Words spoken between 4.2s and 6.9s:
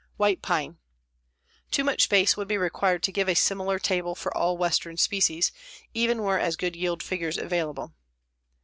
all western species, even were as good